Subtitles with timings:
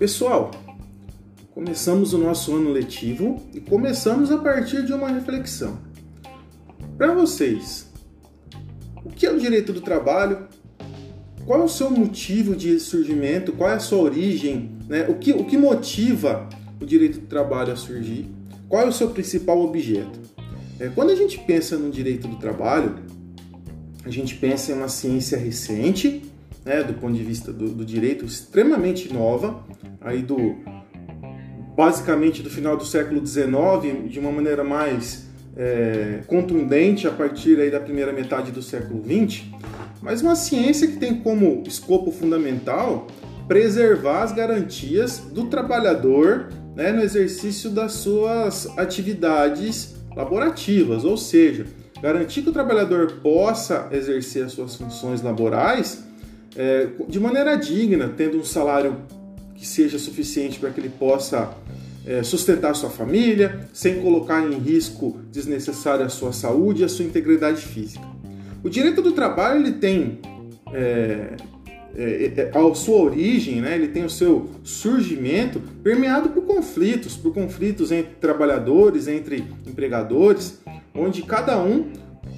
[0.00, 0.50] Pessoal,
[1.50, 5.78] começamos o nosso ano letivo e começamos a partir de uma reflexão.
[6.96, 7.86] Para vocês,
[9.04, 10.48] o que é o direito do trabalho?
[11.44, 13.52] Qual é o seu motivo de surgimento?
[13.52, 14.70] Qual é a sua origem?
[14.88, 15.06] Né?
[15.06, 16.48] O, que, o que motiva
[16.80, 18.26] o direito do trabalho a surgir?
[18.70, 20.18] Qual é o seu principal objeto?
[20.78, 22.96] É, quando a gente pensa no direito do trabalho,
[24.02, 26.22] a gente pensa em uma ciência recente,
[26.64, 29.64] né, do ponto de vista do, do direito, extremamente nova,
[30.00, 30.56] aí do
[31.76, 37.70] basicamente do final do século XIX, de uma maneira mais é, contundente a partir aí
[37.70, 39.44] da primeira metade do século XX,
[40.02, 43.06] mas uma ciência que tem como escopo fundamental
[43.48, 51.66] preservar as garantias do trabalhador né, no exercício das suas atividades laborativas, ou seja,
[52.00, 56.04] garantir que o trabalhador possa exercer as suas funções laborais
[56.56, 58.96] é, de maneira digna, tendo um salário
[59.54, 61.54] que seja suficiente para que ele possa
[62.06, 67.04] é, sustentar sua família, sem colocar em risco desnecessário a sua saúde e a sua
[67.04, 68.04] integridade física.
[68.62, 70.18] O direito do trabalho ele tem
[70.72, 71.36] é,
[71.94, 77.34] é, é, a sua origem, né, ele tem o seu surgimento permeado por conflitos, por
[77.34, 80.60] conflitos entre trabalhadores, entre empregadores,
[80.94, 81.90] onde cada um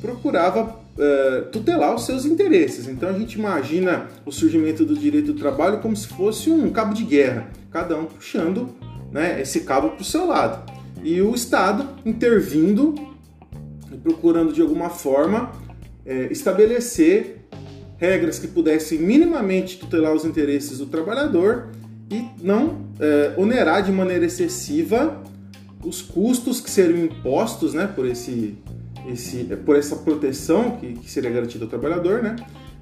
[0.00, 2.88] procurava uh, tutelar os seus interesses.
[2.88, 6.92] Então a gente imagina o surgimento do direito do trabalho como se fosse um cabo
[6.92, 8.68] de guerra, cada um puxando
[9.10, 10.70] né, esse cabo para o seu lado.
[11.02, 12.94] E o Estado intervindo
[13.92, 15.52] e procurando de alguma forma
[16.04, 17.38] é, estabelecer
[17.96, 21.68] regras que pudessem minimamente tutelar os interesses do trabalhador
[22.10, 25.22] e não é, onerar de maneira excessiva
[25.84, 28.56] os custos que seriam impostos né, por esse
[29.10, 32.36] esse, por essa proteção que, que seria garantida ao trabalhador, né?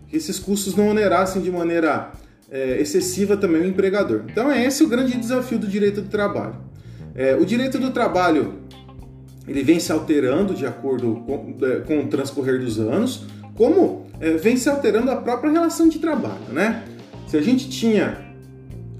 [0.09, 2.13] Que esses custos não onerassem de maneira
[2.51, 4.23] é, excessiva também o empregador.
[4.31, 6.57] Então é esse o grande desafio do direito do trabalho.
[7.15, 8.61] É, o direito do trabalho
[9.49, 14.33] ele vem se alterando de acordo com, é, com o transcorrer dos anos, como é,
[14.33, 16.85] vem se alterando a própria relação de trabalho, né?
[17.27, 18.27] Se a gente tinha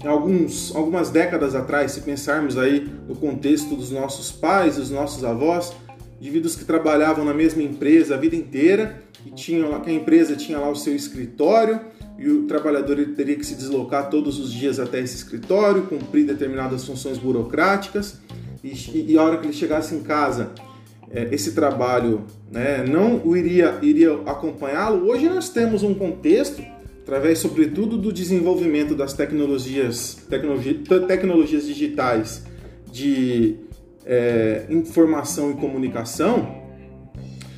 [0.05, 5.73] alguns, algumas décadas atrás, se pensarmos aí no contexto dos nossos pais, dos nossos avós,
[6.19, 10.35] indivíduos que trabalhavam na mesma empresa a vida inteira e tinham lá que a empresa
[10.35, 11.79] tinha lá o seu escritório
[12.17, 16.85] e o trabalhador teria que se deslocar todos os dias até esse escritório, cumprir determinadas
[16.85, 18.19] funções burocráticas
[18.63, 20.51] e, e a hora que ele chegasse em casa
[21.09, 25.07] é, esse trabalho né, não iria, iria acompanhá-lo.
[25.07, 26.61] Hoje nós temos um contexto,
[27.03, 32.43] através sobretudo do desenvolvimento das tecnologias, tecnologia, tecnologias digitais
[32.91, 33.55] de
[34.07, 36.55] é, informação e comunicação,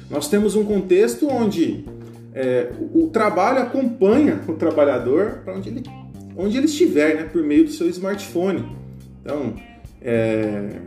[0.09, 1.85] nós temos um contexto onde
[2.33, 5.83] é, o, trabalho acompanha o trabalhador para onde ele,
[6.35, 8.65] onde ele estiver, né, por meio do seu smartphone.
[9.21, 9.53] Então,
[10.01, 10.79] é,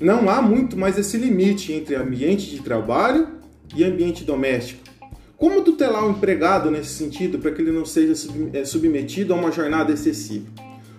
[0.00, 3.28] não há muito mais esse limite entre ambiente de trabalho
[3.76, 4.80] e ambiente doméstico.
[5.36, 8.14] Como tutelar o empregado nesse sentido para que ele não seja
[8.52, 10.46] é, submetido a uma jornada excessiva?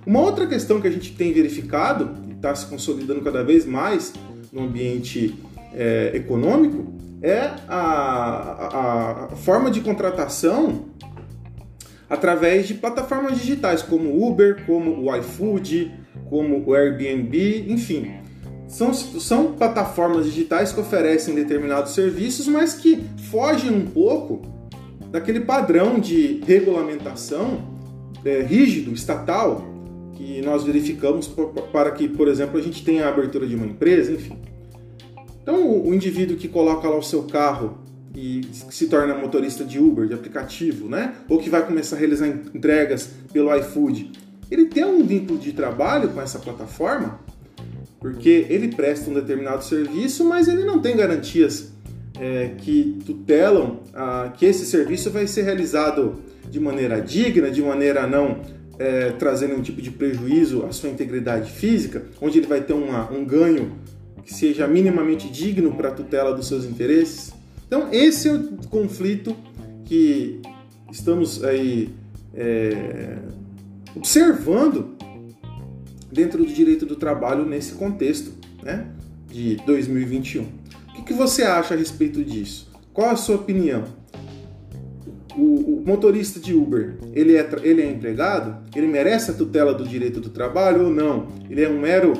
[0.05, 4.13] Uma outra questão que a gente tem verificado está se consolidando cada vez mais
[4.51, 5.35] no ambiente
[5.73, 10.85] é, econômico é a, a, forma de contratação
[12.09, 15.93] através de plataformas digitais como Uber, como o iFood,
[16.27, 18.11] como o Airbnb, enfim.
[18.67, 24.41] São, são plataformas digitais que oferecem determinados serviços, mas que fogem um pouco
[25.11, 27.61] daquele padrão de regulamentação
[28.25, 29.70] é, rígido, estatal,
[30.21, 31.27] que nós verificamos
[31.73, 34.37] para que, por exemplo, a gente tenha a abertura de uma empresa, enfim.
[35.41, 37.79] Então, o indivíduo que coloca lá o seu carro
[38.15, 41.15] e se torna motorista de Uber, de aplicativo, né?
[41.27, 44.11] Ou que vai começar a realizar entregas pelo iFood,
[44.51, 47.19] ele tem um vínculo de trabalho com essa plataforma,
[47.99, 51.71] porque ele presta um determinado serviço, mas ele não tem garantias
[52.19, 58.05] é, que tutelam ah, que esse serviço vai ser realizado de maneira digna, de maneira
[58.05, 62.73] não é, trazendo um tipo de prejuízo à sua integridade física, onde ele vai ter
[62.73, 63.73] uma, um ganho
[64.23, 67.33] que seja minimamente digno para a tutela dos seus interesses.
[67.67, 69.35] Então, esse é o conflito
[69.85, 70.41] que
[70.91, 71.89] estamos aí
[72.33, 73.17] é,
[73.95, 74.95] observando
[76.11, 78.31] dentro do direito do trabalho nesse contexto
[78.63, 78.85] né,
[79.29, 80.43] de 2021.
[80.43, 82.69] O que, que você acha a respeito disso?
[82.93, 83.85] Qual a sua opinião?
[85.37, 88.57] O, motorista de Uber, ele é, ele é empregado?
[88.75, 91.27] Ele merece a tutela do direito do trabalho ou não?
[91.49, 92.13] Ele é um mero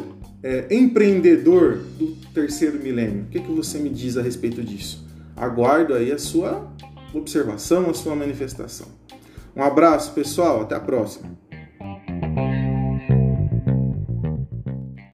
[0.43, 3.23] é, empreendedor do terceiro milênio?
[3.23, 5.05] O que, que você me diz a respeito disso?
[5.35, 6.71] Aguardo aí a sua
[7.13, 8.87] observação, a sua manifestação.
[9.55, 10.61] Um abraço, pessoal.
[10.61, 11.40] Até a próxima.